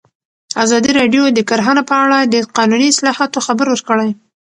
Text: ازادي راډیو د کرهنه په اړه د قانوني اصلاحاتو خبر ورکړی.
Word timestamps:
ازادي 0.63 0.91
راډیو 0.99 1.23
د 1.31 1.39
کرهنه 1.49 1.83
په 1.89 1.95
اړه 2.03 2.17
د 2.33 2.35
قانوني 2.55 2.87
اصلاحاتو 2.93 3.43
خبر 3.47 3.65
ورکړی. 3.69 4.09